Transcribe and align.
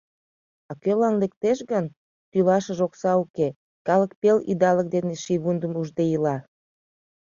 А 0.69 0.73
кӧлан 0.83 1.15
лектеш 1.21 1.59
гын, 1.71 1.85
тӱлашыже 2.31 2.81
окса 2.87 3.13
уке, 3.23 3.47
калык 3.87 4.11
пел 4.21 4.37
идалык 4.51 4.87
дене 4.95 5.13
шийвундым 5.23 5.73
ужде 5.81 6.03
ила. 6.15 6.35